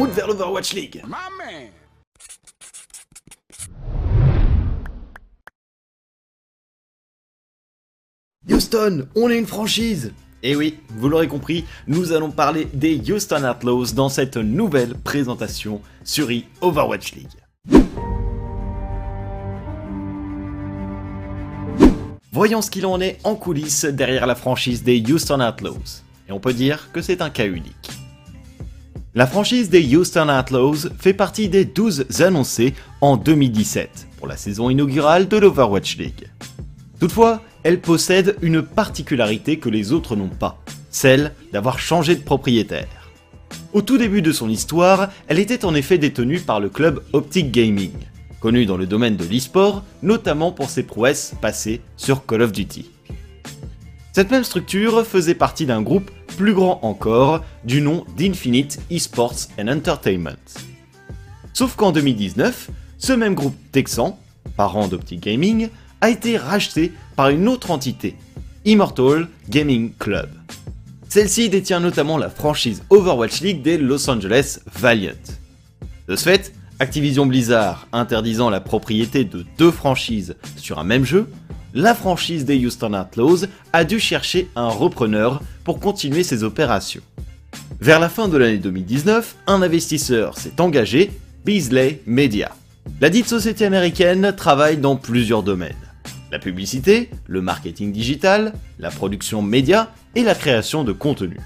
[0.00, 1.02] route vers l'Overwatch League.
[8.48, 13.44] Houston, on est une franchise Et oui, vous l'aurez compris, nous allons parler des Houston
[13.44, 17.82] Outlaws dans cette nouvelle présentation sur e Overwatch League.
[22.32, 26.04] Voyons ce qu'il en est en coulisses derrière la franchise des Houston Outlaws.
[26.26, 27.99] Et on peut dire que c'est un cas unique.
[29.12, 34.70] La franchise des Houston Outlaws fait partie des 12 annoncées en 2017 pour la saison
[34.70, 36.28] inaugurale de l'Overwatch League.
[37.00, 43.10] Toutefois, elle possède une particularité que les autres n'ont pas, celle d'avoir changé de propriétaire.
[43.72, 47.50] Au tout début de son histoire, elle était en effet détenue par le club Optic
[47.50, 47.90] Gaming,
[48.38, 52.88] connu dans le domaine de l'e-sport, notamment pour ses prouesses passées sur Call of Duty.
[54.20, 59.68] Cette même structure faisait partie d'un groupe plus grand encore, du nom d'Infinite Esports and
[59.68, 60.36] Entertainment.
[61.54, 62.68] Sauf qu'en 2019,
[62.98, 64.20] ce même groupe texan,
[64.58, 65.70] parent d'Optic Gaming,
[66.02, 68.14] a été racheté par une autre entité,
[68.66, 70.28] Immortal Gaming Club.
[71.08, 75.14] Celle-ci détient notamment la franchise Overwatch League des Los Angeles Valiant.
[76.08, 81.26] De ce fait, Activision Blizzard interdisant la propriété de deux franchises sur un même jeu,
[81.74, 87.02] la franchise des Houston Outlaws a dû chercher un repreneur pour continuer ses opérations.
[87.80, 91.10] Vers la fin de l'année 2019, un investisseur s'est engagé,
[91.44, 92.52] Beasley Media.
[93.00, 95.74] La dite société américaine travaille dans plusieurs domaines
[96.30, 101.38] la publicité, le marketing digital, la production média et la création de contenu.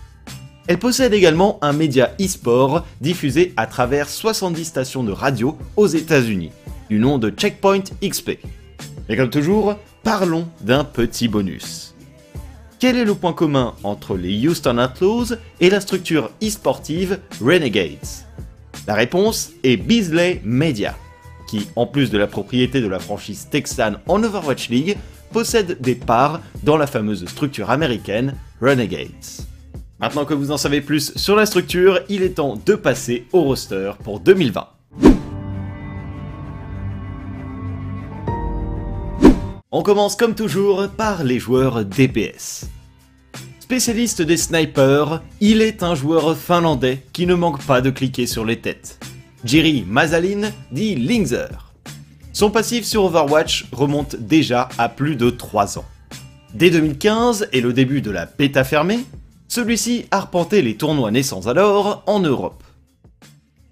[0.66, 6.53] Elle possède également un média e-sport diffusé à travers 70 stations de radio aux États-Unis,
[6.88, 8.38] du nom de Checkpoint XP.
[9.09, 11.94] Et comme toujours, parlons d'un petit bonus.
[12.78, 18.26] Quel est le point commun entre les Houston Outlaws et la structure e-sportive Renegades?
[18.87, 20.94] La réponse est Beasley Media
[21.48, 24.97] qui, en plus de la propriété de la franchise texane en Overwatch League,
[25.32, 29.09] possède des parts dans la fameuse structure américaine Renegades.
[30.00, 33.42] Maintenant que vous en savez plus sur la structure, il est temps de passer au
[33.42, 34.69] roster pour 2020.
[39.76, 42.68] On commence comme toujours par les joueurs DPS.
[43.58, 48.44] Spécialiste des snipers, il est un joueur finlandais qui ne manque pas de cliquer sur
[48.44, 49.00] les têtes.
[49.42, 51.72] Jerry Mazalin dit Lingzer.
[52.32, 55.86] Son passif sur Overwatch remonte déjà à plus de 3 ans.
[56.54, 59.00] Dès 2015 et le début de la bêta fermée,
[59.48, 62.62] celui-ci arpentait les tournois naissants alors en Europe.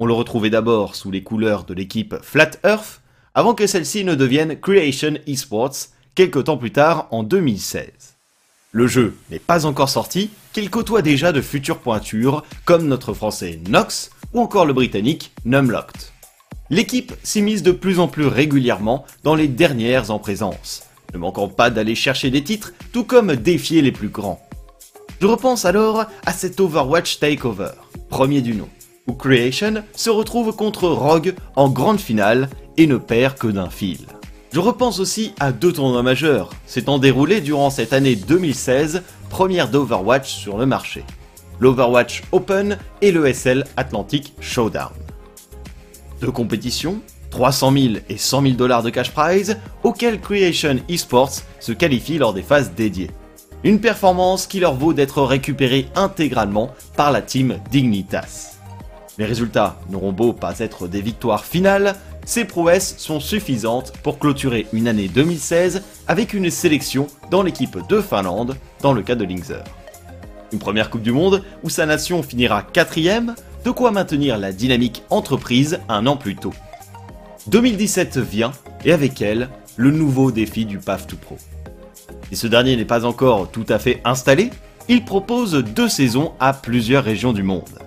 [0.00, 3.01] On le retrouvait d'abord sous les couleurs de l'équipe Flat Earth,
[3.34, 7.86] avant que celle-ci ne devienne Creation Esports quelques temps plus tard en 2016.
[8.72, 13.60] Le jeu n'est pas encore sorti, qu'il côtoie déjà de futures pointures comme notre français
[13.68, 16.00] Nox ou encore le britannique Numlocked.
[16.70, 21.68] L'équipe s'immise de plus en plus régulièrement dans les dernières en présence, ne manquant pas
[21.68, 24.40] d'aller chercher des titres, tout comme défier les plus grands.
[25.20, 27.72] Je repense alors à cet Overwatch Takeover,
[28.08, 28.68] premier du nom,
[29.06, 34.06] où Creation se retrouve contre Rogue en grande finale et ne perd que d'un fil.
[34.52, 40.30] Je repense aussi à deux tournois majeurs, s'étant déroulés durant cette année 2016, première d'Overwatch
[40.30, 41.04] sur le marché
[41.62, 44.90] l'Overwatch Open et le SL Atlantic Showdown.
[46.20, 47.00] Deux compétitions,
[47.30, 52.34] 300 000 et 100 000 dollars de cash prize, auxquels Creation Esports se qualifie lors
[52.34, 53.10] des phases dédiées.
[53.62, 58.56] Une performance qui leur vaut d'être récupérée intégralement par la team Dignitas.
[59.18, 61.94] Les résultats n'auront beau pas être des victoires finales,
[62.24, 68.00] ces prouesses sont suffisantes pour clôturer une année 2016 avec une sélection dans l'équipe de
[68.00, 69.62] Finlande, dans le cas de Linkser.
[70.52, 73.34] Une première Coupe du Monde où sa nation finira quatrième,
[73.64, 76.52] de quoi maintenir la dynamique entreprise un an plus tôt.
[77.48, 78.52] 2017 vient,
[78.84, 81.36] et avec elle, le nouveau défi du PAF 2 Pro.
[82.30, 84.50] Si ce dernier n'est pas encore tout à fait installé,
[84.88, 87.78] il propose deux saisons à plusieurs régions du monde.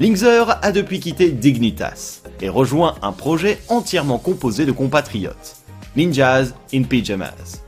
[0.00, 5.56] Linkser a depuis quitté Dignitas et rejoint un projet entièrement composé de compatriotes,
[5.94, 7.62] Ninjas in Pyjamas.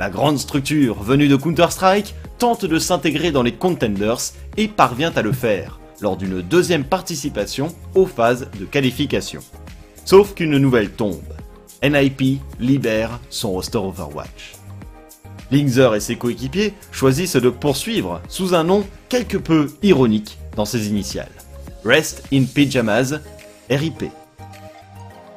[0.00, 5.22] La grande structure venue de Counter-Strike tente de s'intégrer dans les contenders et parvient à
[5.22, 9.42] le faire lors d'une deuxième participation aux phases de qualification.
[10.04, 11.22] Sauf qu'une nouvelle tombe.
[11.84, 14.54] NIP libère son roster Overwatch.
[15.52, 20.88] Linkser et ses coéquipiers choisissent de poursuivre sous un nom quelque peu ironique dans ses
[20.88, 21.30] initiales.
[21.84, 23.14] Rest in Pyjamas,
[23.70, 24.04] RIP.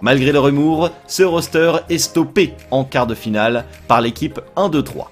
[0.02, 5.08] Malgré leur humour, ce roster est stoppé en quart de finale par l'équipe 1-2-3.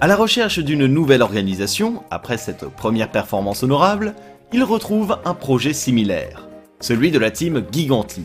[0.00, 4.14] À la recherche d'une nouvelle organisation, après cette première performance honorable,
[4.52, 6.48] il retrouve un projet similaire,
[6.80, 8.24] celui de la team Giganti.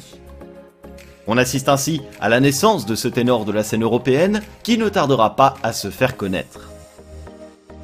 [1.28, 4.90] On assiste ainsi à la naissance de ce ténor de la scène européenne qui ne
[4.90, 6.70] tardera pas à se faire connaître.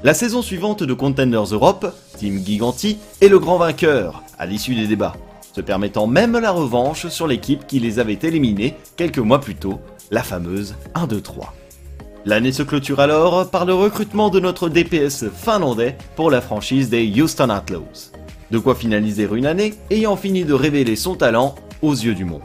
[0.04, 4.88] La saison suivante de Contenders Europe, Team Giganti est le grand vainqueur à l'issue des
[4.88, 5.16] débats,
[5.56, 9.80] se permettant même la revanche sur l'équipe qui les avait éliminés quelques mois plus tôt,
[10.12, 11.48] la fameuse 1-2-3.
[12.26, 17.06] L'année se clôture alors par le recrutement de notre DPS finlandais pour la franchise des
[17.22, 18.12] Houston Outlaws.
[18.50, 22.42] De quoi finaliser une année ayant fini de révéler son talent aux yeux du monde.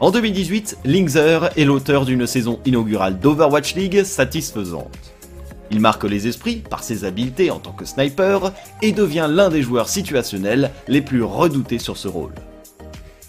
[0.00, 5.14] En 2018, Linkser est l'auteur d'une saison inaugurale d'Overwatch League satisfaisante.
[5.70, 8.52] Il marque les esprits par ses habiletés en tant que sniper
[8.82, 12.34] et devient l'un des joueurs situationnels les plus redoutés sur ce rôle.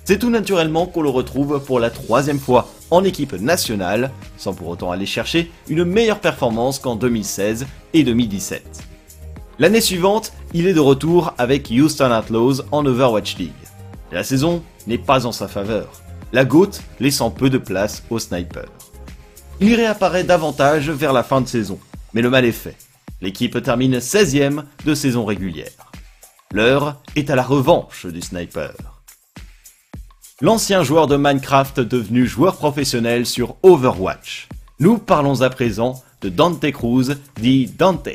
[0.04, 4.68] C'est tout naturellement qu'on le retrouve pour la troisième fois en équipe nationale, sans pour
[4.68, 8.84] autant aller chercher une meilleure performance qu'en 2016 et 2017.
[9.60, 13.52] L'année suivante, il est de retour avec Houston Outlaws en Overwatch League.
[14.12, 16.02] La saison n'est pas en sa faveur
[16.34, 18.66] la goutte laissant peu de place au sniper.
[19.60, 21.78] Il réapparaît davantage vers la fin de saison,
[22.13, 22.78] mais le mal est fait.
[23.22, 25.92] L'équipe termine 16ème de saison régulière.
[26.54, 28.74] L'heure est à la revanche du sniper.
[30.42, 34.50] L'ancien joueur de Minecraft devenu joueur professionnel sur Overwatch.
[34.80, 38.10] Nous parlons à présent de Dante Cruz, dit Dante.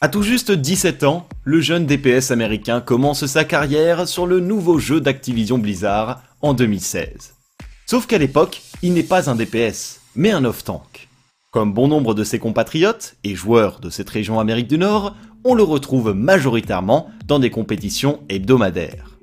[0.00, 4.78] À tout juste 17 ans, le jeune DPS américain commence sa carrière sur le nouveau
[4.78, 7.34] jeu d'Activision Blizzard en 2016.
[7.84, 11.09] Sauf qu'à l'époque, il n'est pas un DPS, mais un off-tank.
[11.52, 15.54] Comme bon nombre de ses compatriotes et joueurs de cette région Amérique du Nord, on
[15.54, 19.18] le retrouve majoritairement dans des compétitions hebdomadaires.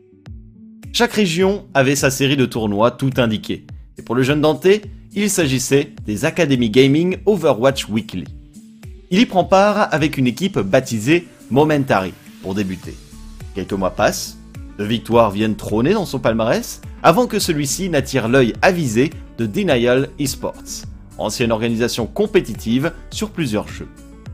[0.92, 3.66] Chaque région avait sa série de tournois tout indiqués,
[3.98, 4.68] et pour le jeune Dante,
[5.14, 8.26] il s'agissait des Academy Gaming Overwatch Weekly.
[9.10, 12.98] Il y prend part avec une équipe baptisée Momentary pour débuter.
[13.56, 14.38] Quelques mois passent,
[14.78, 20.10] de victoires viennent trôner dans son palmarès avant que celui-ci n'attire l'œil avisé de Denial
[20.20, 20.84] Esports,
[21.18, 23.88] ancienne organisation compétitive sur plusieurs jeux.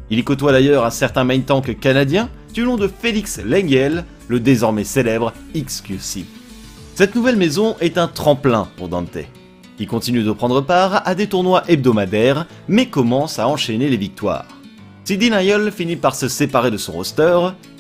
[0.10, 4.40] Il y côtoie d'ailleurs un certain main tank canadien du nom de Félix Lengel, le
[4.40, 6.26] désormais célèbre XQC.
[6.96, 9.18] Cette nouvelle maison est un tremplin pour Dante,
[9.78, 14.48] qui continue de prendre part à des tournois hebdomadaires mais commence à enchaîner les victoires.
[15.04, 17.40] Si Denial finit par se séparer de son roster,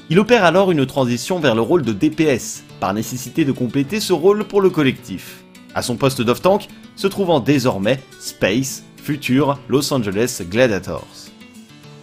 [0.09, 4.11] il opère alors une transition vers le rôle de DPS, par nécessité de compléter ce
[4.11, 5.43] rôle pour le collectif.
[5.73, 11.27] À son poste d'off-tank se trouvant désormais Space, futur Los Angeles Gladiators.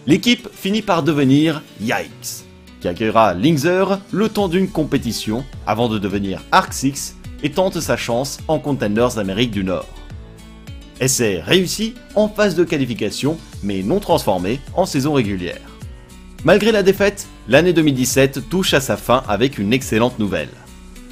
[0.05, 2.45] L'équipe finit par devenir Yikes,
[2.79, 7.97] qui accueillera Linkser le temps d'une compétition avant de devenir Arc 6 et tente sa
[7.97, 9.89] chance en Contenders d'Amérique du Nord.
[10.99, 15.61] Essai réussi en phase de qualification, mais non transformé en saison régulière.
[16.43, 20.49] Malgré la défaite, l'année 2017 touche à sa fin avec une excellente nouvelle.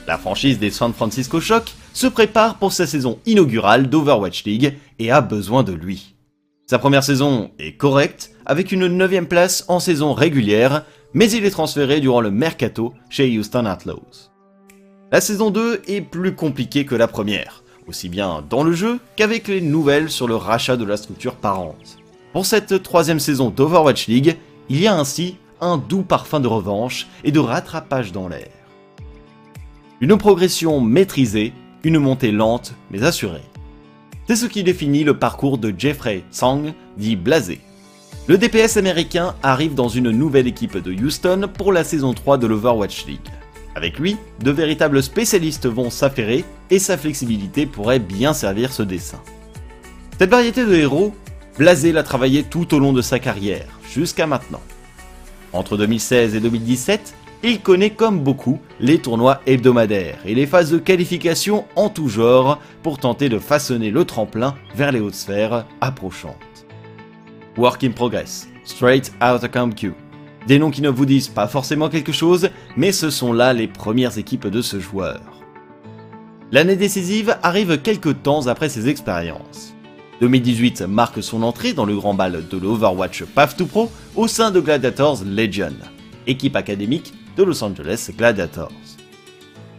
[0.08, 5.12] La franchise des San Francisco Shock se prépare pour sa saison inaugurale d'Overwatch League et
[5.12, 6.16] a besoin de lui.
[6.66, 11.52] Sa première saison est correcte, avec une 9ème place en saison régulière, mais il est
[11.52, 14.32] transféré durant le mercato chez Houston Outlaws.
[15.12, 19.50] La saison 2 est plus compliquée que la première, aussi bien dans le jeu qu'avec
[19.50, 21.98] les nouvelles sur le rachat de la structure parente.
[22.32, 24.38] Pour cette troisième saison d'Overwatch League,
[24.70, 28.48] il y a ainsi un doux parfum de revanche et de rattrapage dans l'air.
[30.00, 31.52] Une progression maîtrisée,
[31.84, 33.44] une montée lente mais assurée.
[34.28, 37.62] C'est ce qui définit le parcours de Jeffrey Tsang, dit Blasé.
[38.28, 42.46] Le DPS américain arrive dans une nouvelle équipe de Houston pour la saison 3 de
[42.46, 43.20] l'Overwatch League.
[43.76, 49.22] Avec lui, de véritables spécialistes vont s'affairer et sa flexibilité pourrait bien servir ce dessin.
[50.20, 51.16] Cette variété de héros,
[51.58, 54.62] Blasé l'a travaillé tout au long de sa carrière, jusqu'à maintenant.
[55.52, 60.78] Entre 2016 et 2017, il connaît comme beaucoup les tournois hebdomadaires et les phases de
[60.78, 66.36] qualification en tout genre pour tenter de façonner le tremplin vers les hautes sphères approchantes.
[67.58, 69.94] Work in Progress, Straight Outta Q.
[70.48, 73.68] Des noms qui ne vous disent pas forcément quelque chose, mais ce sont là les
[73.68, 75.22] premières équipes de ce joueur.
[76.52, 79.76] L'année décisive arrive quelques temps après ses expériences.
[80.20, 84.52] 2018 marque son entrée dans le grand bal de l'Overwatch Path to Pro au sein
[84.52, 85.76] de Gladiators Legion,
[86.28, 88.72] équipe académique Los Angeles Gladiators.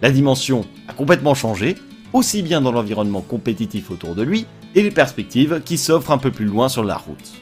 [0.03, 1.77] La dimension a complètement changé,
[2.13, 6.31] aussi bien dans l'environnement compétitif autour de lui et les perspectives qui s'offrent un peu
[6.31, 7.33] plus loin sur la route.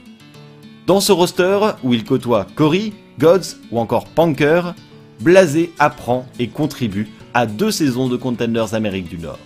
[0.86, 4.74] Dans ce roster, où il côtoie Cory, Gods ou encore Punker,
[5.20, 9.38] Blasé apprend et contribue à deux saisons de Contenders Amérique du Nord.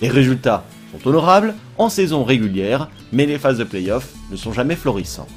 [0.00, 4.76] Les résultats sont honorables en saison régulière, mais les phases de playoff ne sont jamais
[4.76, 5.28] florissantes.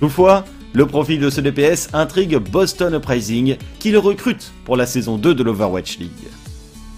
[0.00, 5.18] Toutefois, Le profil de ce DPS intrigue Boston Uprising qui le recrute pour la saison
[5.18, 6.10] 2 de l'Overwatch League.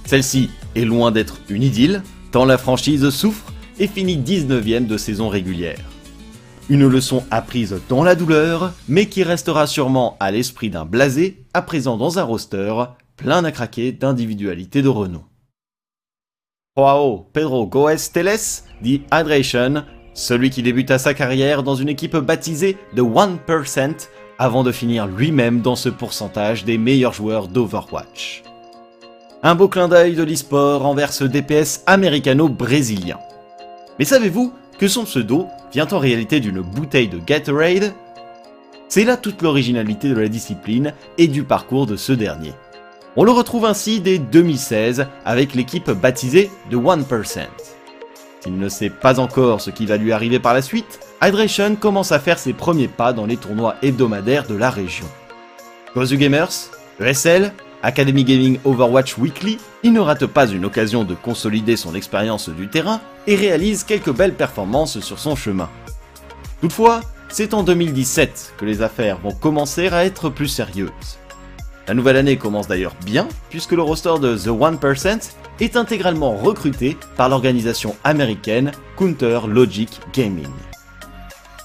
[0.06, 2.02] Celle-ci est loin d'être une idylle,
[2.32, 5.84] tant la franchise souffre et finit 19ème de saison régulière.
[6.70, 11.60] Une leçon apprise dans la douleur, mais qui restera sûrement à l'esprit d'un blasé, à
[11.60, 12.72] présent dans un roster
[13.18, 15.22] plein à craquer d'individualités de renom.
[16.78, 19.84] Joao Pedro Goes Teles dit Hydration,
[20.16, 24.08] celui qui débuta sa carrière dans une équipe baptisée The 1%
[24.38, 28.42] avant de finir lui-même dans ce pourcentage des meilleurs joueurs d'Overwatch.
[29.42, 33.18] Un beau clin d'œil de l'e-sport envers ce DPS américano-brésilien.
[33.98, 37.92] Mais savez-vous que son pseudo vient en réalité d'une bouteille de Gatorade?
[38.88, 42.52] C'est là toute l'originalité de la discipline et du parcours de ce dernier.
[43.16, 47.40] On le retrouve ainsi dès 2016 avec l'équipe baptisée The 1%.
[48.46, 52.12] S'il ne sait pas encore ce qui va lui arriver par la suite, Hydration commence
[52.12, 55.06] à faire ses premiers pas dans les tournois hebdomadaires de la région.
[55.96, 56.52] Gozu Gamers,
[57.00, 62.48] ESL, Academy Gaming Overwatch Weekly, il ne rate pas une occasion de consolider son expérience
[62.48, 65.68] du terrain et réalise quelques belles performances sur son chemin.
[66.60, 71.18] Toutefois, c'est en 2017 que les affaires vont commencer à être plus sérieuses.
[71.88, 76.96] La nouvelle année commence d'ailleurs bien, puisque le roster de The 1% est intégralement recruté
[77.16, 80.48] par l'organisation américaine Counter Logic Gaming.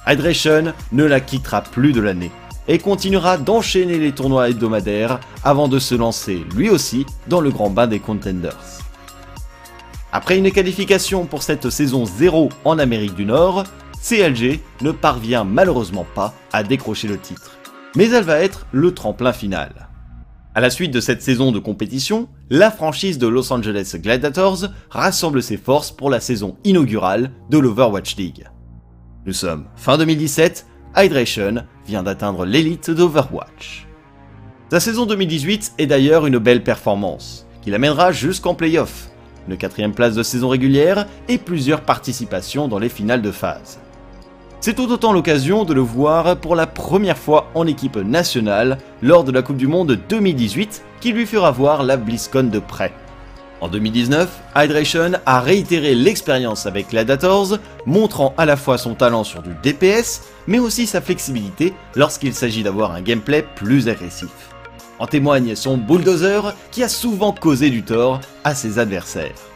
[0.07, 2.31] Hydration ne la quittera plus de l'année
[2.67, 7.69] et continuera d'enchaîner les tournois hebdomadaires avant de se lancer lui aussi dans le grand
[7.69, 8.57] bain des contenders.
[10.13, 13.63] Après une qualification pour cette saison 0 en Amérique du Nord,
[14.01, 17.57] CLG ne parvient malheureusement pas à décrocher le titre.
[17.95, 19.90] Mais elle va être le tremplin final.
[20.53, 25.41] À la suite de cette saison de compétition, la franchise de Los Angeles Gladiators rassemble
[25.41, 28.49] ses forces pour la saison inaugurale de l'Overwatch League.
[29.25, 30.65] Nous sommes fin 2017,
[30.97, 33.87] Hydration vient d'atteindre l'élite d'Overwatch.
[34.69, 39.07] Sa saison 2018 est d'ailleurs une belle performance, qui l'amènera jusqu'en playoff,
[39.47, 43.79] une quatrième place de saison régulière et plusieurs participations dans les finales de phase.
[44.63, 49.23] C'est tout autant l'occasion de le voir pour la première fois en équipe nationale lors
[49.23, 52.93] de la Coupe du Monde 2018 qui lui fera voir la BlizzCon de près.
[53.59, 59.41] En 2019, Hydration a réitéré l'expérience avec Gladiators, montrant à la fois son talent sur
[59.41, 64.29] du DPS, mais aussi sa flexibilité lorsqu'il s'agit d'avoir un gameplay plus agressif.
[64.99, 69.50] En témoigne son bulldozer qui a souvent causé du tort à ses adversaires.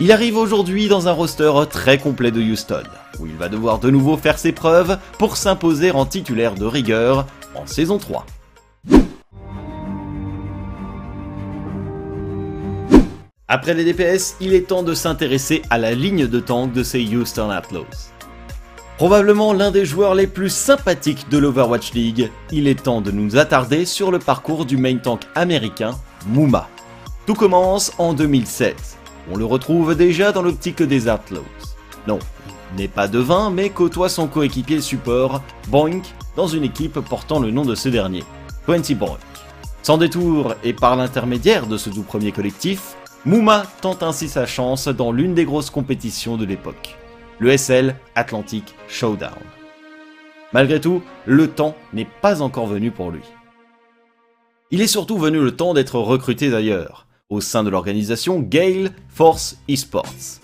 [0.00, 2.84] Il arrive aujourd'hui dans un roster très complet de Houston,
[3.18, 7.26] où il va devoir de nouveau faire ses preuves pour s'imposer en titulaire de rigueur
[7.56, 8.24] en saison 3.
[13.48, 17.02] Après les DPS, il est temps de s'intéresser à la ligne de tank de ces
[17.02, 18.12] Houston Outlaws.
[18.98, 23.36] Probablement l'un des joueurs les plus sympathiques de l'Overwatch League, il est temps de nous
[23.36, 25.90] attarder sur le parcours du main tank américain,
[26.28, 26.68] Muma.
[27.26, 28.97] Tout commence en 2007
[29.30, 31.44] on le retrouve déjà dans l'optique des Outlaws.
[32.06, 32.18] Non,
[32.76, 36.04] n'est pas devin, mais côtoie son coéquipier support, Boink,
[36.36, 38.24] dans une équipe portant le nom de ce dernier,
[38.66, 39.18] 20 Boink.
[39.82, 44.88] Sans détour et par l'intermédiaire de ce tout premier collectif, Mouma tente ainsi sa chance
[44.88, 46.96] dans l'une des grosses compétitions de l'époque,
[47.38, 49.32] le SL Atlantic Showdown.
[50.52, 53.22] Malgré tout, le temps n'est pas encore venu pour lui.
[54.70, 59.58] Il est surtout venu le temps d'être recruté d'ailleurs, au sein de l'organisation Gale Force
[59.68, 60.40] Esports.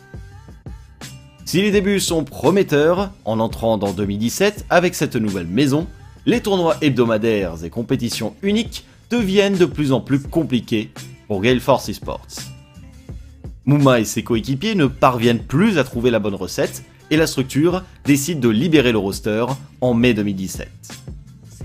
[1.47, 5.87] Si les débuts sont prometteurs, en entrant dans 2017 avec cette nouvelle maison,
[6.27, 10.91] les tournois hebdomadaires et compétitions uniques deviennent de plus en plus compliqués
[11.27, 12.27] pour Gale Force Esports.
[13.65, 17.83] Mouma et ses coéquipiers ne parviennent plus à trouver la bonne recette et la structure
[18.05, 19.47] décide de libérer le roster
[19.81, 20.69] en mai 2017.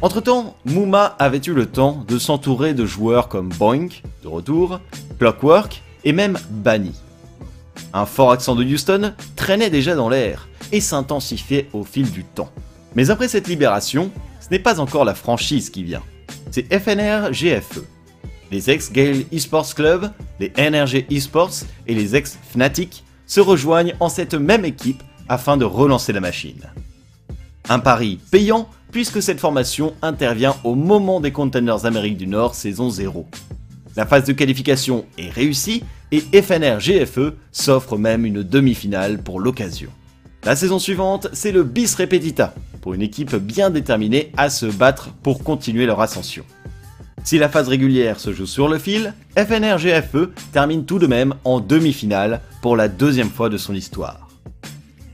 [0.02, 4.80] Entre-temps, Mouma avait eu le temps de s'entourer de joueurs comme Boink, de retour,
[5.20, 6.94] Clockwork et même Bunny.
[7.94, 12.50] Un fort accent de Houston traînait déjà dans l'air et s'intensifiait au fil du temps.
[12.96, 16.04] Mais après cette libération, ce n'est pas encore la franchise qui vient.
[16.50, 17.84] C'est FNR GFE.
[18.52, 24.64] Les ex-Gale Esports Club, les NRG Esports et les ex-Fnatic se rejoignent en cette même
[24.64, 26.72] équipe afin de relancer la machine.
[27.68, 32.90] Un pari payant puisque cette formation intervient au moment des Contenders Amérique du Nord saison
[32.90, 33.28] 0.
[33.96, 39.90] La phase de qualification est réussie et FNR GFE s'offre même une demi-finale pour l'occasion.
[40.44, 45.10] La saison suivante, c'est le bis repetita, pour une équipe bien déterminée à se battre
[45.22, 46.46] pour continuer leur ascension.
[47.24, 51.36] Si la phase régulière se joue sur le fil, FNR GFE termine tout de même
[51.44, 54.30] en demi-finale pour la deuxième fois de son histoire.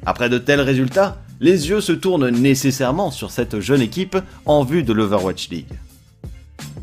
[0.06, 4.84] Après de tels résultats, les yeux se tournent nécessairement sur cette jeune équipe en vue
[4.84, 5.74] de l'Overwatch League.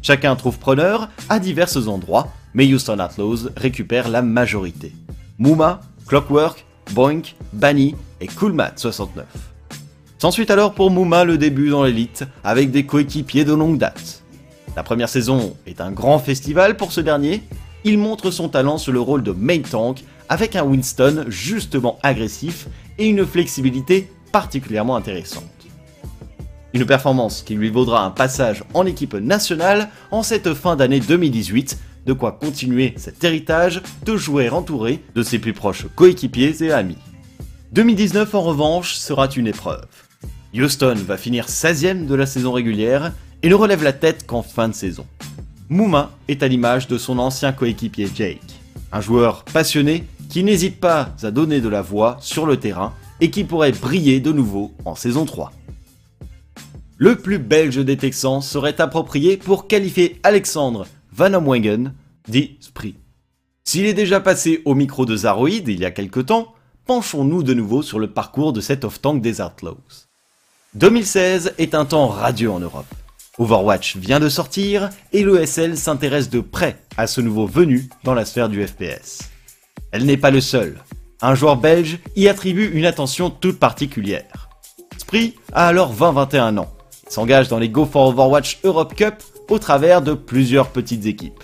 [0.03, 4.93] Chacun trouve preneur à divers endroits, mais Houston Outlaws récupère la majorité.
[5.39, 9.23] Mouma, Clockwork, Boink, Bunny et Coolmat69.
[10.19, 14.23] S'ensuit alors pour Mouma le début dans l'élite avec des coéquipiers de longue date.
[14.77, 17.43] La première saison est un grand festival pour ce dernier.
[17.85, 22.69] Il montre son talent sur le rôle de main tank avec un Winston justement agressif
[22.99, 25.45] et une flexibilité particulièrement intéressante.
[26.75, 31.79] Une performance qui lui vaudra un passage en équipe nationale en cette fin d'année 2018,
[32.07, 36.99] de quoi continuer cet héritage de joueurs entourés de ses plus proches coéquipiers et amis.
[37.73, 39.87] 2019 en revanche sera une épreuve.
[40.55, 43.13] Houston va finir 16ème de la saison régulière
[43.43, 45.07] et ne relève la tête qu'en fin de saison.
[45.69, 48.41] Mouma est à l'image de son ancien coéquipier Jake,
[48.93, 52.93] un joueur passionné qui n'hésite pas à donner de la voix sur le terrain
[53.23, 55.53] et qui pourrait briller de nouveau en saison 3.
[56.99, 61.95] Le plus belge des Texans serait approprié pour qualifier Alexandre Van Omwengen,
[62.27, 62.59] dit.
[63.65, 66.53] S'il est déjà passé au micro de Zaroid il y a quelque temps,
[66.85, 70.09] penchons-nous de nouveau sur le parcours de cet off-tank des Outlaws.
[70.75, 72.93] 2016 est un temps radieux en Europe.
[73.39, 78.25] Overwatch vient de sortir et l'ESL s'intéresse de près à ce nouveau venu dans la
[78.25, 79.31] sphère du FPS.
[79.93, 80.83] Elle n'est pas le seul.
[81.25, 84.49] Un joueur belge y attribue une attention toute particulière.
[84.99, 86.73] Spree a alors 20-21 ans.
[87.07, 91.41] Il s'engage dans les Go for Overwatch Europe Cup au travers de plusieurs petites équipes.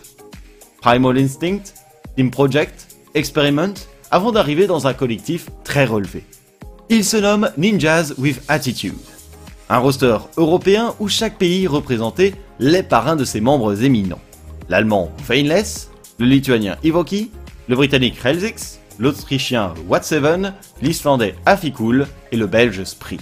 [0.81, 1.63] Primal Instinct,
[2.17, 3.75] Team Project, Experiment,
[4.11, 6.25] avant d'arriver dans un collectif très relevé.
[6.89, 8.95] Il se nomme Ninjas with Attitude.
[9.69, 14.21] Un roster européen où chaque pays représentait les parrains de ses membres éminents.
[14.69, 17.31] L'allemand Feinless, le lituanien Ivoki,
[17.69, 20.53] le britannique Relzix, l'autrichien Watt7,
[20.83, 23.19] l'islandais Afikul et le belge Spree.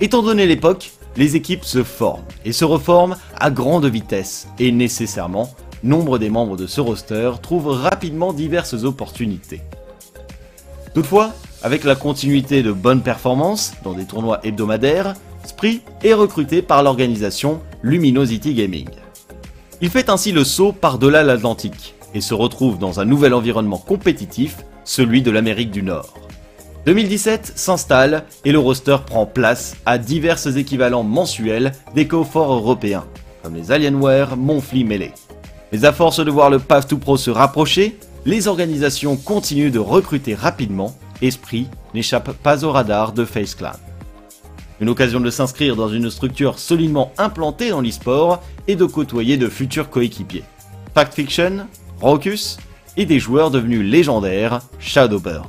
[0.00, 5.54] Étant donné l'époque, les équipes se forment et se reforment à grande vitesse et nécessairement,
[5.82, 9.62] nombre des membres de ce roster trouvent rapidement diverses opportunités.
[10.94, 15.14] Toutefois, avec la continuité de bonnes performances dans des tournois hebdomadaires,
[15.44, 18.88] Spree est recruté par l'organisation Luminosity Gaming.
[19.80, 24.58] Il fait ainsi le saut par-delà l'Atlantique et se retrouve dans un nouvel environnement compétitif,
[24.84, 26.14] celui de l'Amérique du Nord.
[26.86, 33.04] 2017 s'installe et le roster prend place à divers équivalents mensuels des coforts européens,
[33.42, 35.12] comme les Alienware, Monfly Melee.
[35.72, 39.80] Mais à force de voir le Path to Pro se rapprocher, les organisations continuent de
[39.80, 43.72] recruter rapidement, Esprit n'échappe pas au radar de Face Clan.
[44.80, 49.48] Une occasion de s'inscrire dans une structure solidement implantée dans l'e-sport et de côtoyer de
[49.48, 50.44] futurs coéquipiers.
[50.94, 51.66] Fact Fiction,
[52.00, 52.58] Rocus
[52.96, 55.46] et des joueurs devenus légendaires, Shadowburn.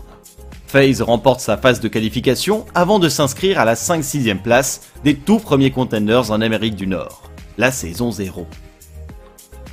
[0.68, 5.40] FaZe remporte sa phase de qualification avant de s'inscrire à la 5-6ème place des tout
[5.40, 7.24] premiers contenders en Amérique du Nord,
[7.58, 8.48] la saison 0.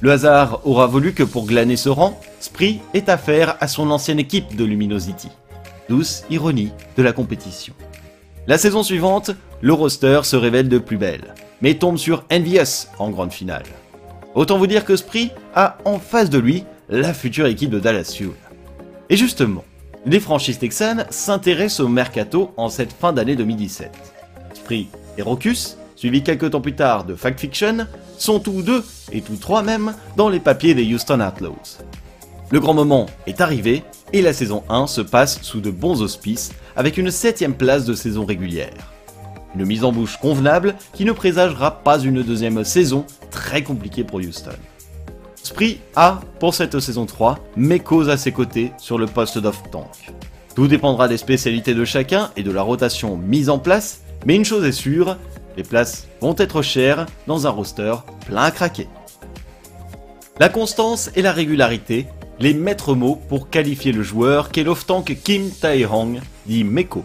[0.01, 4.19] Le hasard aura voulu que pour glaner ce rang, Spree ait affaire à son ancienne
[4.19, 5.29] équipe de Luminosity.
[5.89, 7.75] Douce ironie de la compétition.
[8.47, 13.11] La saison suivante, le roster se révèle de plus belle, mais tombe sur Envious en
[13.11, 13.65] grande finale.
[14.35, 18.12] Autant vous dire que Spree a en face de lui la future équipe de Dallas
[18.16, 18.33] Fuel.
[19.09, 19.64] Et justement,
[20.07, 23.92] les franchises texanes s'intéressent au mercato en cette fin d'année 2017.
[24.55, 27.87] Spree et Rocus, suivis quelques temps plus tard de Fact Fiction,
[28.18, 31.79] sont tous deux, et tous trois même, dans les papiers des Houston Outlaws.
[32.51, 36.53] Le grand moment est arrivé et la saison 1 se passe sous de bons auspices
[36.77, 38.94] avec une septième place de saison régulière.
[39.55, 44.19] Une mise en bouche convenable qui ne présagera pas une deuxième saison très compliquée pour
[44.19, 44.51] Houston.
[45.43, 47.38] Spree a, pour cette saison 3,
[47.85, 50.12] causes à ses côtés sur le poste d'off-tank.
[50.55, 54.45] Tout dépendra des spécialités de chacun et de la rotation mise en place, mais une
[54.45, 55.19] chose est sûre,
[55.57, 57.95] les places vont être chères dans un roster
[58.27, 58.88] plein à craquer.
[60.40, 62.07] La constance et la régularité,
[62.40, 67.05] les maîtres mots pour qualifier le joueur qu'est l'off-tank Kim Tae-hong, dit Meko.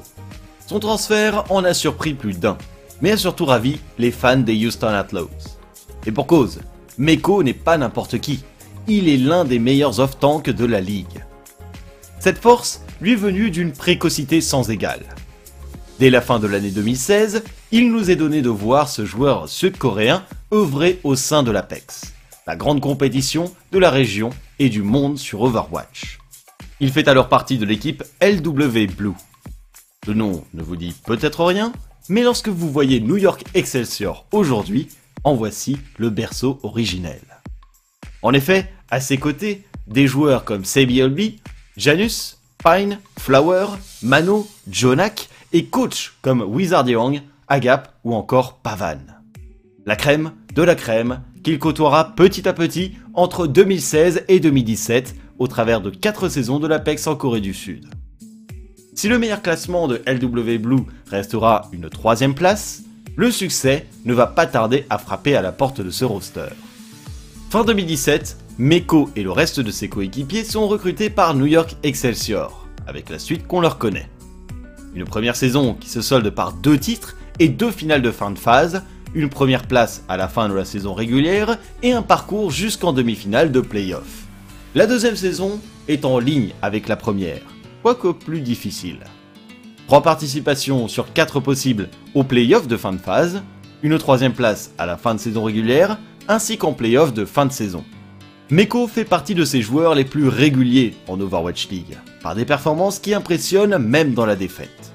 [0.70, 2.56] Son transfert en a surpris plus d'un,
[3.02, 5.58] mais a surtout ravi les fans des Houston Outlaws.
[6.06, 6.60] Et pour cause,
[7.00, 8.44] Meko n'est pas n'importe qui,
[8.88, 11.26] il est l'un des meilleurs off-tank de la ligue.
[12.20, 15.08] Cette force lui est venue d'une précocité sans égale.
[15.98, 20.24] Dès la fin de l'année 2016, il nous est donné de voir ce joueur sud-coréen
[20.54, 22.14] œuvrer au sein de l'Apex,
[22.46, 24.30] la grande compétition de la région
[24.60, 26.20] et du monde sur Overwatch.
[26.80, 29.16] Il fait alors partie de l'équipe LW Blue.
[30.08, 31.74] Le nom ne vous dit peut-être rien,
[32.08, 34.88] mais lorsque vous voyez New York Excelsior aujourd'hui,
[35.26, 37.22] en voici le berceau originel.
[38.22, 41.02] En effet, à ses côtés, des joueurs comme Sebi
[41.76, 43.68] Janus, Pine, Flower,
[44.02, 49.00] Mano, Jonak et coach comme Wizard Young, Agap ou encore Pavan.
[49.86, 55.48] La crème de la crème qu'il côtoiera petit à petit entre 2016 et 2017 au
[55.48, 57.86] travers de 4 saisons de l'Apex en Corée du Sud.
[59.00, 62.84] Si le meilleur classement de LW Blue restera une troisième place,
[63.16, 66.50] le succès ne va pas tarder à frapper à la porte de ce roster.
[67.50, 72.68] Fin 2017, Meko et le reste de ses coéquipiers sont recrutés par New York Excelsior,
[72.88, 74.10] avec la suite qu'on leur connaît.
[74.94, 78.38] Une première saison qui se solde par deux titres et deux finales de fin de
[78.38, 78.84] phase,
[79.14, 83.54] une première place à la fin de la saison régulière et un parcours jusqu'en demi-finale
[83.54, 84.26] de playoff.
[84.76, 87.40] La deuxième saison est en ligne avec la première,
[87.82, 89.00] quoique plus difficile.
[89.88, 93.42] Trois participations sur quatre possibles aux playoffs de fin de phase,
[93.82, 97.52] une troisième place à la fin de saison régulière, ainsi qu'en playoffs de fin de
[97.52, 97.84] saison.
[98.52, 103.00] Meko fait partie de ces joueurs les plus réguliers en Overwatch League, par des performances
[103.00, 104.92] qui impressionnent même dans la défaite.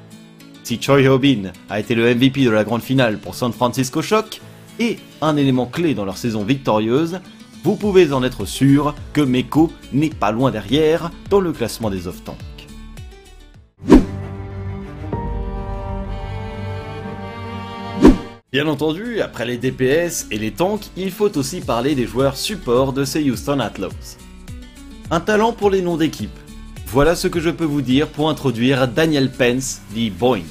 [0.65, 4.41] Si Choi Ho-bin a été le MVP de la grande finale pour San Francisco Shock,
[4.81, 7.21] et un élément clé dans leur saison victorieuse,
[7.63, 12.09] vous pouvez en être sûr que Meko n'est pas loin derrière dans le classement des
[12.09, 12.54] off-tanks.
[18.53, 22.93] Bien entendu, après les DPS et les tanks, il faut aussi parler des joueurs support
[22.93, 24.17] de ces Houston Outlaws.
[25.11, 26.39] Un talent pour les noms d'équipe,
[26.87, 30.45] voilà ce que je peux vous dire pour introduire Daniel Pence, dit Boink.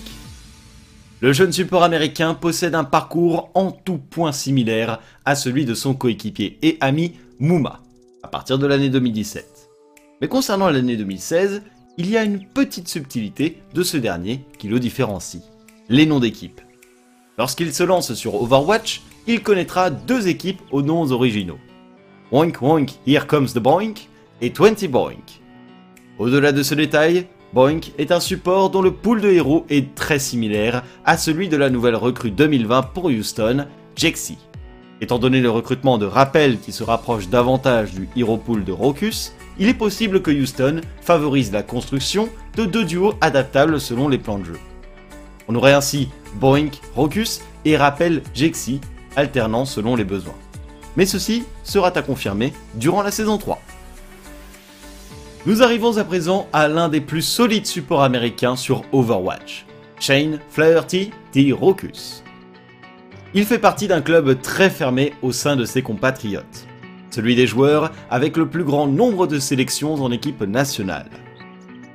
[1.21, 5.93] Le jeune support américain possède un parcours en tout point similaire à celui de son
[5.93, 7.79] coéquipier et ami Mouma,
[8.23, 9.69] à partir de l'année 2017.
[10.19, 11.61] Mais concernant l'année 2016,
[11.97, 15.43] il y a une petite subtilité de ce dernier qui le différencie.
[15.89, 16.61] Les noms d'équipe.
[17.37, 21.59] Lorsqu'il se lance sur Overwatch, il connaîtra deux équipes aux noms originaux.
[22.31, 24.09] Boink Boink Here Comes the Boink
[24.41, 25.41] et 20 Boink.
[26.17, 30.17] Au-delà de ce détail, Boink est un support dont le pool de héros est très
[30.17, 34.37] similaire à celui de la nouvelle recrue 2020 pour Houston, Jexy.
[34.99, 39.33] Étant donné le recrutement de Rappel qui se rapproche davantage du hero pool de Rocus,
[39.59, 44.39] il est possible que Houston favorise la construction de deux duos adaptables selon les plans
[44.39, 44.59] de jeu.
[45.47, 48.81] On aurait ainsi Boink Rocus et Rappel Jexy,
[49.15, 50.37] alternant selon les besoins.
[50.95, 53.61] Mais ceci sera à confirmer durant la saison 3.
[55.45, 59.65] Nous arrivons à présent à l'un des plus solides supports américains sur Overwatch,
[59.99, 61.51] Shane Flaherty T.
[61.51, 62.23] Rocus.
[63.33, 66.67] Il fait partie d'un club très fermé au sein de ses compatriotes,
[67.13, 71.09] celui des joueurs avec le plus grand nombre de sélections en équipe nationale.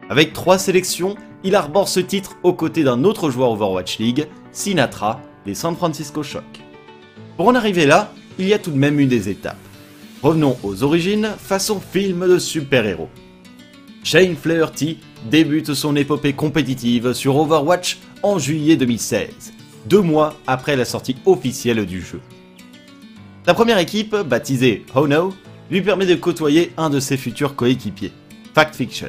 [0.09, 5.20] Avec trois sélections, il arbore ce titre aux côtés d'un autre joueur Overwatch League, Sinatra,
[5.44, 6.44] des San Francisco Shock.
[7.37, 9.57] Pour en arriver là, il y a tout de même eu des étapes.
[10.22, 13.09] Revenons aux origines, façon film de super-héros.
[14.04, 19.52] Shane Flaherty débute son épopée compétitive sur Overwatch en juillet 2016,
[19.87, 22.20] deux mois après la sortie officielle du jeu.
[23.49, 25.33] La première équipe, baptisée Hono,
[25.71, 28.13] lui permet de côtoyer un de ses futurs coéquipiers,
[28.55, 29.09] Fact Fiction.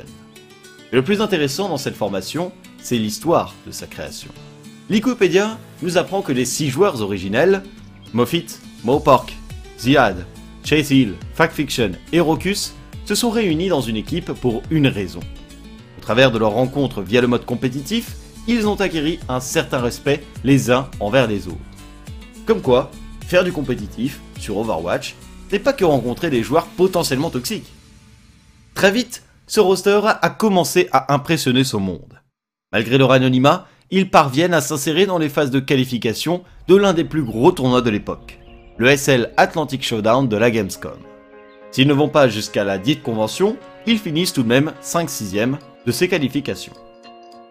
[0.93, 4.31] le plus intéressant dans cette formation, c'est l'histoire de sa création.
[4.89, 7.63] Wikipédia nous apprend que les six joueurs originels,
[8.13, 9.35] Moffitt, Mopork,
[9.77, 10.25] Ziad,
[10.63, 15.19] Chase Hill, Fact Fiction et Rocus, se sont réunis dans une équipe pour une raison.
[15.97, 18.15] Au travers de leur rencontre via le mode compétitif,
[18.47, 21.57] ils ont acquis un certain respect les uns envers les autres.
[22.45, 22.89] Comme quoi,
[23.29, 25.15] faire du compétitif sur Overwatch
[25.51, 27.71] n'est pas que rencontrer des joueurs potentiellement toxiques.
[28.73, 32.19] Très vite, ce roster a commencé à impressionner son monde.
[32.71, 37.03] Malgré leur anonymat, ils parviennent à s'insérer dans les phases de qualification de l'un des
[37.03, 38.39] plus gros tournois de l'époque,
[38.77, 40.97] le SL Atlantic Showdown de la Gamescom.
[41.69, 45.91] S'ils ne vont pas jusqu'à la dite convention, ils finissent tout de même 5-6e de
[45.91, 46.73] ces qualifications.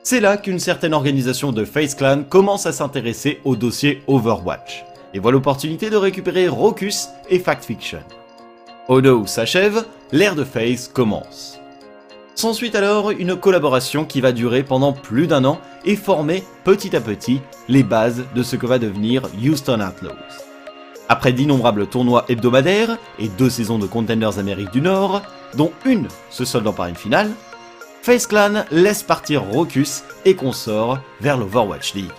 [0.02, 5.18] C'est là qu'une certaine organisation de Face Clan commence à s'intéresser au dossier Overwatch, et
[5.18, 8.00] voit l'opportunité de récupérer Rocus et Fact Fiction.
[8.88, 11.58] Odo s'achève, l'ère de Face commence.
[12.34, 17.00] S'ensuit alors une collaboration qui va durer pendant plus d'un an et former petit à
[17.00, 20.14] petit les bases de ce que va devenir Houston Outlaws.
[21.08, 25.22] Après d'innombrables tournois hebdomadaires et deux saisons de Contenders Amérique du Nord,
[25.54, 27.30] dont une se soldant par une finale,
[28.02, 32.10] Face Clan laisse partir Rocus et consort vers l'Overwatch League.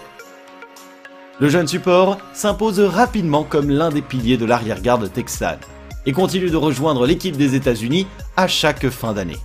[1.40, 5.60] Le jeune support s'impose rapidement comme l'un des piliers de l'arrière-garde texane
[6.06, 9.38] et continue de rejoindre l'équipe des États-Unis à chaque fin d'année.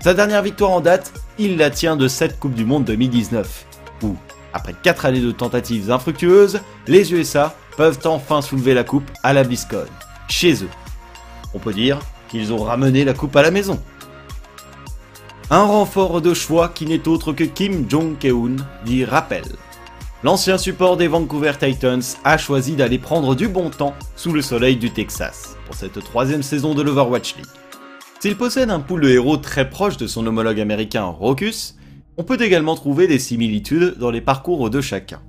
[0.00, 3.66] Sa dernière victoire en date, il la tient de cette Coupe du Monde 2019,
[4.02, 4.16] où,
[4.52, 9.44] après 4 années de tentatives infructueuses, les USA peuvent enfin soulever la coupe à la
[9.44, 9.86] BlizzCon,
[10.28, 10.70] chez eux.
[11.54, 13.80] On peut dire qu'ils ont ramené la coupe à la maison.
[15.48, 19.44] Un renfort de choix qui n'est autre que Kim Jong-keun, dit Rappel.
[20.24, 24.76] L'ancien support des Vancouver Titans a choisi d'aller prendre du bon temps sous le soleil
[24.76, 27.46] du Texas pour cette troisième saison de l'Overwatch League.
[28.20, 31.76] S'il possède un pool de héros très proche de son homologue américain Rocus,
[32.16, 35.20] on peut également trouver des similitudes dans les parcours de chacun.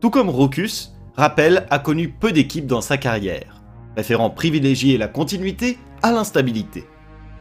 [0.00, 3.60] Tout comme Rocus, Rappel a connu peu d'équipes dans sa carrière,
[3.92, 6.86] préférant privilégier la continuité à l'instabilité.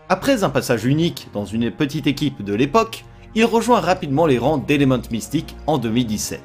[0.10, 4.58] Après un passage unique dans une petite équipe de l'époque, il rejoint rapidement les rangs
[4.58, 6.42] d'Element Mystic en 2017.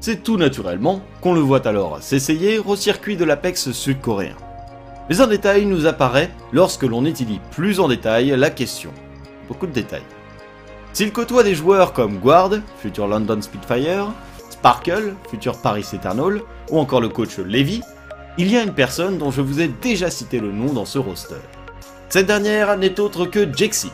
[0.00, 4.36] C'est tout naturellement qu'on le voit alors s'essayer au circuit de l'Apex sud-coréen.
[5.08, 8.90] Mais un détail nous apparaît lorsque l'on étudie plus en détail la question.
[9.48, 10.02] Beaucoup de détails.
[10.92, 14.12] S'il côtoie des joueurs comme Guard, futur London Spitfire,
[14.50, 17.82] Sparkle, futur Paris Eternal, ou encore le coach Levy,
[18.38, 20.98] il y a une personne dont je vous ai déjà cité le nom dans ce
[20.98, 21.34] roster.
[22.08, 23.90] Cette dernière n'est autre que Jexy.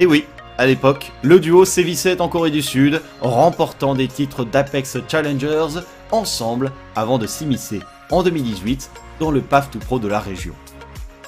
[0.00, 0.24] Et oui,
[0.58, 6.72] à l'époque, le duo sévissait en Corée du Sud, remportant des titres d'Apex Challengers ensemble
[6.96, 8.90] avant de s'immiscer en 2018
[9.20, 10.54] dans le PAF tout pro de la région.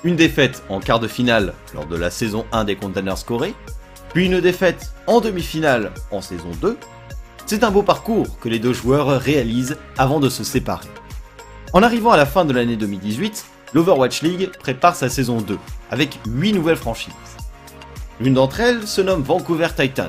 [0.02, 3.54] Une défaite en quart de finale lors de la saison 1 des Containers Corée,
[4.12, 6.76] puis une défaite en demi-finale en saison 2,
[7.46, 10.88] c'est un beau parcours que les deux joueurs réalisent avant de se séparer.
[11.72, 15.56] En arrivant à la fin de l'année 2018, l'Overwatch League prépare sa saison 2,
[15.92, 17.14] avec 8 nouvelles franchises.
[18.20, 20.09] L'une d'entre elles se nomme Vancouver Titans,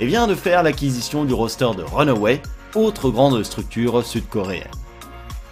[0.00, 2.42] et vient de faire l'acquisition du roster de Runaway,
[2.74, 4.66] autre grande structure sud-coréenne.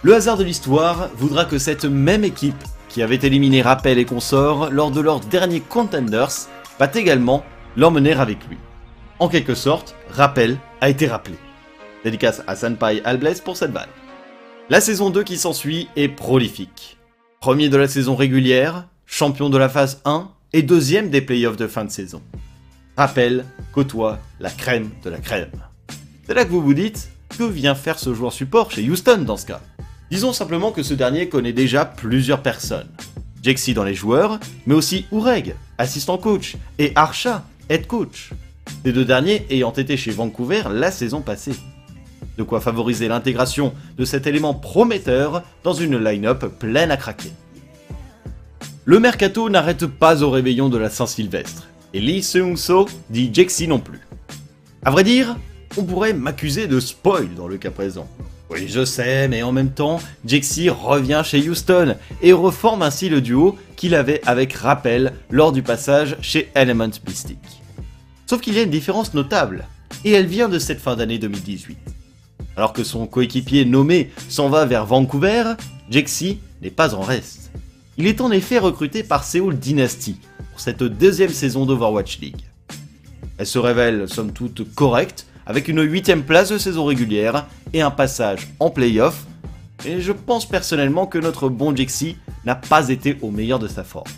[0.01, 4.69] Le hasard de l'histoire voudra que cette même équipe, qui avait éliminé Rappel et consorts
[4.69, 7.45] lors de leur dernier Contenders, va également
[7.77, 8.57] l'emmener avec lui.
[9.19, 11.37] En quelque sorte, Rappel a été rappelé.
[12.03, 13.87] Dédicace à Sanpai Albles pour cette balle.
[14.69, 16.97] La saison 2 qui s'ensuit est prolifique.
[17.39, 21.67] Premier de la saison régulière, champion de la phase 1 et deuxième des playoffs de
[21.67, 22.21] fin de saison.
[22.95, 25.51] Rappel, côtoie la crème de la crème.
[26.25, 29.37] C'est là que vous vous dites, que vient faire ce joueur support chez Houston dans
[29.37, 29.61] ce cas?
[30.11, 32.89] Disons simplement que ce dernier connaît déjà plusieurs personnes.
[33.41, 38.31] Jexy dans les joueurs, mais aussi Oureg, assistant coach, et Archa, head coach
[38.85, 41.55] les deux derniers ayant été chez Vancouver la saison passée.
[42.37, 47.31] De quoi favoriser l'intégration de cet élément prometteur dans une line-up pleine à craquer.
[48.85, 53.79] Le mercato n'arrête pas au réveillon de la Saint-Sylvestre, et Lee Seung-so dit Jexy non
[53.79, 54.01] plus.
[54.83, 55.37] À vrai dire,
[55.77, 58.09] on pourrait m'accuser de spoil dans le cas présent.
[58.49, 63.21] Oui, je sais, mais en même temps, Jexy revient chez Houston et reforme ainsi le
[63.21, 67.39] duo qu'il avait avec Rappel lors du passage chez Element Mystic.
[68.25, 69.65] Sauf qu'il y a une différence notable,
[70.03, 71.77] et elle vient de cette fin d'année 2018.
[72.57, 75.53] Alors que son coéquipier nommé s'en va vers Vancouver,
[75.89, 77.49] Jexy n'est pas en reste.
[77.97, 80.17] Il est en effet recruté par Seoul Dynasty
[80.51, 82.41] pour cette deuxième saison d'Overwatch League.
[83.37, 87.91] Elle se révèle somme toute correcte, avec une huitième place de saison régulière et un
[87.91, 89.25] passage en playoff,
[89.85, 93.83] et je pense personnellement que notre bon Jexy n'a pas été au meilleur de sa
[93.83, 94.09] forme.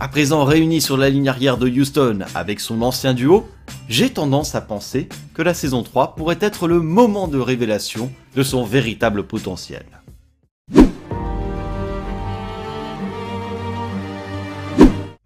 [0.00, 3.46] À présent réuni sur la ligne arrière de Houston avec son ancien duo,
[3.88, 8.42] j'ai tendance à penser que la saison 3 pourrait être le moment de révélation de
[8.42, 9.84] son véritable potentiel.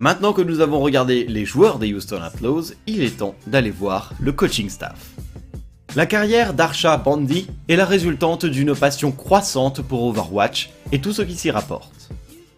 [0.05, 4.13] Maintenant que nous avons regardé les joueurs des Houston Outlaws, il est temps d'aller voir
[4.21, 4.99] le coaching staff.
[5.97, 11.23] La carrière d'Arsha Bandy est la résultante d'une passion croissante pour Overwatch et tout ce
[11.23, 12.11] qui s'y rapporte.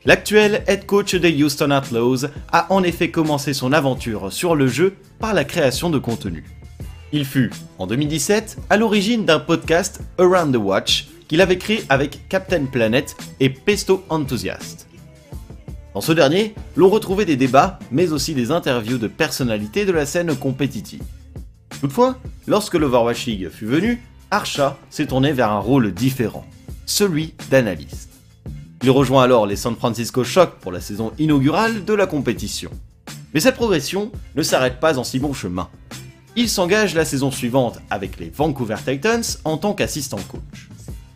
[0.05, 4.97] L'actuel head coach des Houston Outlaws a en effet commencé son aventure sur le jeu
[5.21, 6.43] par la création de contenu.
[7.13, 12.29] Il fut, en 2017, à l'origine d'un podcast Around the Watch qu'il avait créé avec
[12.29, 14.89] Captain Planet et Pesto Enthusiast.
[15.97, 20.05] Dans ce dernier, l'on retrouvait des débats, mais aussi des interviews de personnalités de la
[20.05, 21.03] scène compétitive.
[21.81, 26.45] Toutefois, lorsque l'Overwatch League fut venu, Archa s'est tourné vers un rôle différent,
[26.85, 28.11] celui d'analyste.
[28.83, 32.71] Il rejoint alors les San Francisco Shock pour la saison inaugurale de la compétition.
[33.33, 35.71] Mais cette progression ne s'arrête pas en si bon chemin.
[36.37, 40.69] Il s'engage la saison suivante avec les Vancouver Titans en tant qu'assistant coach.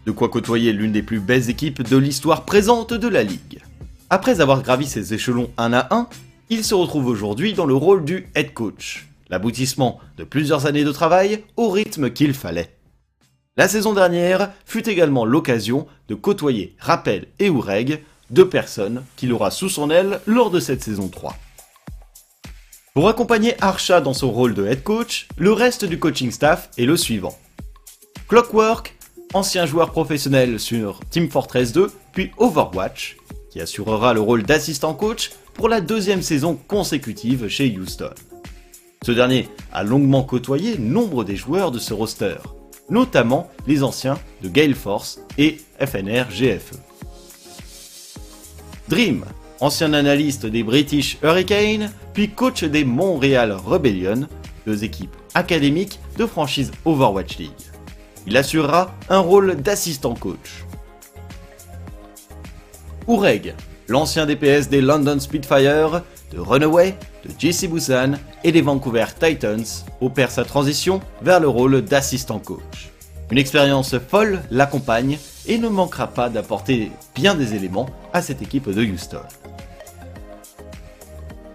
[0.06, 3.60] De quoi côtoyer l'une des plus belles équipes de l'histoire présente de la ligue.
[4.12, 6.08] Après avoir gravi ses échelons un à un,
[6.48, 10.90] il se retrouve aujourd'hui dans le rôle du head coach, l'aboutissement de plusieurs années de
[10.90, 12.76] travail au rythme qu'il fallait.
[13.56, 19.52] La saison dernière fut également l'occasion de côtoyer Rappel et Oureg, deux personnes qu'il aura
[19.52, 21.36] sous son aile lors de cette saison 3.
[22.94, 26.84] Pour accompagner Archa dans son rôle de head coach, le reste du coaching staff est
[26.84, 27.38] le suivant.
[28.26, 28.96] Clockwork,
[29.34, 33.16] ancien joueur professionnel sur Team Fortress 2, puis Overwatch,
[33.50, 38.14] qui assurera le rôle d'assistant coach pour la deuxième saison consécutive chez Houston.
[39.04, 42.36] Ce dernier a longuement côtoyé nombre des joueurs de ce roster,
[42.88, 46.76] notamment les anciens de Gale Force et FNR GFE.
[48.88, 49.24] Dream,
[49.60, 54.26] ancien analyste des British Hurricanes, puis coach des Montreal Rebellion,
[54.66, 57.50] deux équipes académiques de franchise Overwatch League.
[58.26, 60.64] Il assurera un rôle d'assistant coach.
[63.06, 63.54] Oureg,
[63.88, 68.12] l'ancien DPS des London Spitfire, de Runaway, de JC Busan
[68.44, 69.64] et des Vancouver Titans,
[70.00, 72.90] opère sa transition vers le rôle d'assistant coach.
[73.30, 78.68] Une expérience folle l'accompagne et ne manquera pas d'apporter bien des éléments à cette équipe
[78.68, 79.22] de Houston.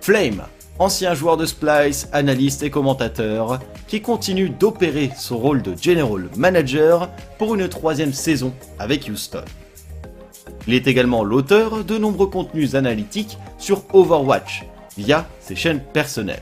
[0.02, 0.44] Flame,
[0.80, 7.10] ancien joueur de Splice, analyste et commentateur, qui continue d'opérer son rôle de General Manager
[7.38, 9.44] pour une troisième saison avec Houston.
[10.68, 14.66] Il est également l'auteur de nombreux contenus analytiques sur Overwatch
[14.98, 16.42] via ses chaînes personnelles.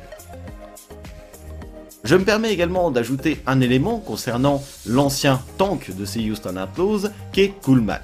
[2.03, 7.41] Je me permets également d'ajouter un élément concernant l'ancien tank de ces Houston Outlaws qui
[7.41, 8.01] est Coolmat.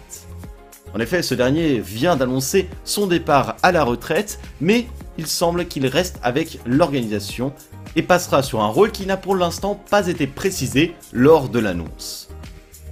[0.93, 5.85] En effet, ce dernier vient d'annoncer son départ à la retraite, mais il semble qu'il
[5.85, 7.53] reste avec l'organisation
[7.95, 12.29] et passera sur un rôle qui n'a pour l'instant pas été précisé lors de l'annonce.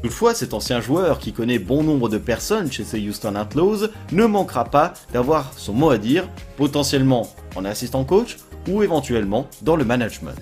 [0.03, 4.25] Toutefois, cet ancien joueur qui connaît bon nombre de personnes chez ces Houston Outlaws ne
[4.25, 8.37] manquera pas d'avoir son mot à dire, potentiellement en assistant coach
[8.69, 10.35] ou éventuellement dans le management.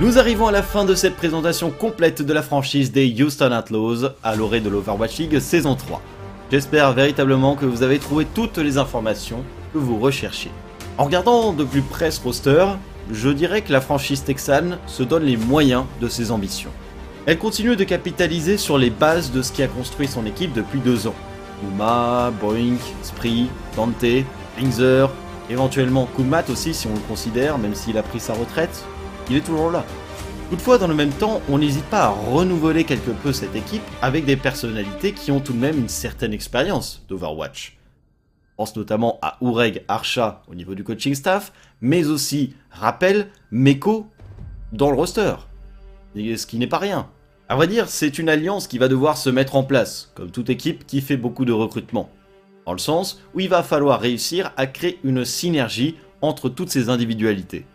[0.00, 4.08] Nous arrivons à la fin de cette présentation complète de la franchise des Houston Outlaws
[4.22, 6.02] à l'orée de l'Overwatch League saison 3.
[6.50, 10.50] J'espère véritablement que vous avez trouvé toutes les informations que vous recherchiez.
[10.98, 12.66] En regardant de plus près ce roster,
[13.12, 16.70] je dirais que la franchise texane se donne les moyens de ses ambitions.
[17.26, 20.80] Elle continue de capitaliser sur les bases de ce qui a construit son équipe depuis
[20.80, 21.14] deux ans.
[21.62, 24.24] Uma, Boink, Spree, Dante,
[24.58, 25.08] Lingzer,
[25.50, 28.84] éventuellement Kumat aussi si on le considère, même s'il a pris sa retraite,
[29.30, 29.84] il est toujours là.
[30.50, 34.24] Toutefois, dans le même temps, on n'hésite pas à renouveler quelque peu cette équipe avec
[34.24, 37.78] des personnalités qui ont tout de même une certaine expérience d'Overwatch.
[38.50, 44.06] Je pense notamment à Oureg Archa au niveau du coaching staff, mais aussi Rappel, Meko
[44.72, 45.34] dans le roster.
[46.16, 47.10] Ce qui n'est pas rien.
[47.48, 50.48] À vrai dire, c'est une alliance qui va devoir se mettre en place, comme toute
[50.48, 52.08] équipe qui fait beaucoup de recrutement.
[52.64, 56.88] Dans le sens où il va falloir réussir à créer une synergie entre toutes ces
[56.88, 57.66] individualités.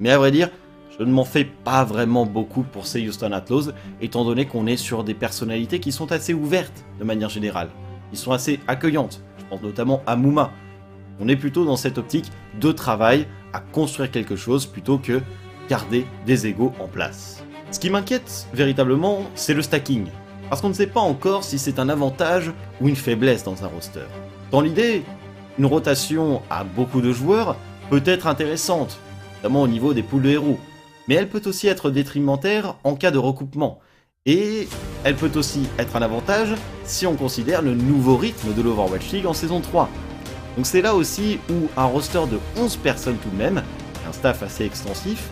[0.00, 0.48] Mais à vrai dire,
[0.96, 4.76] je ne m'en fais pas vraiment beaucoup pour ces Houston Outlaws, étant donné qu'on est
[4.76, 7.68] sur des personnalités qui sont assez ouvertes de manière générale.
[8.12, 10.52] Ils sont assez accueillantes, je pense notamment à Mouma.
[11.20, 15.20] On est plutôt dans cette optique de travail à construire quelque chose plutôt que
[15.68, 17.42] garder des égaux en place.
[17.70, 20.06] Ce qui m'inquiète véritablement, c'est le stacking.
[20.48, 23.68] Parce qu'on ne sait pas encore si c'est un avantage ou une faiblesse dans un
[23.68, 24.06] roster.
[24.50, 25.02] Dans l'idée,
[25.58, 27.56] une rotation à beaucoup de joueurs
[27.90, 28.98] peut être intéressante,
[29.36, 30.58] notamment au niveau des poules de héros
[31.08, 33.80] mais elle peut aussi être détrimentaire en cas de recoupement.
[34.26, 34.68] Et
[35.04, 39.26] elle peut aussi être un avantage si on considère le nouveau rythme de l'Overwatch League
[39.26, 39.88] en saison 3.
[40.56, 43.62] Donc c'est là aussi où un roster de 11 personnes tout de même,
[44.08, 45.28] un staff assez extensif,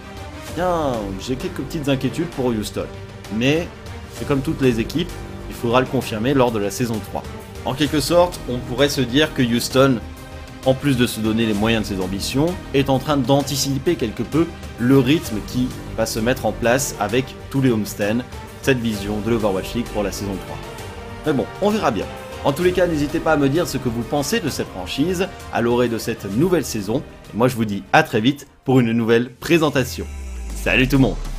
[0.55, 2.87] bien j'ai quelques petites inquiétudes pour Houston.
[3.35, 3.67] Mais
[4.15, 5.11] c'est comme toutes les équipes,
[5.49, 7.23] il faudra le confirmer lors de la saison 3.
[7.65, 9.99] En quelque sorte, on pourrait se dire que Houston
[10.67, 14.25] en plus de se donner les moyens de ses ambitions, est en train d'anticiper quelque
[14.25, 14.47] peu
[14.79, 18.19] le rythme qui va se mettre en place avec tous les homestands,
[18.63, 20.57] cette vision de l'Overwatch League pour la saison 3.
[21.27, 22.05] Mais bon, on verra bien.
[22.47, 24.69] En tous les cas, n'hésitez pas à me dire ce que vous pensez de cette
[24.69, 27.03] franchise à l'orée de cette nouvelle saison.
[27.35, 30.07] Et moi, je vous dis à très vite pour une nouvelle présentation.
[30.55, 31.36] Salut tout le monde